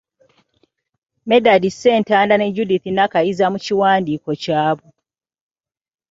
Medadi 1.29 1.69
Ssentanda 1.71 2.35
ne 2.37 2.47
Judith 2.55 2.87
Nakayiza 2.91 3.45
mu 3.53 3.57
kiwandiiko 3.65 4.29
kyabwe. 4.41 4.89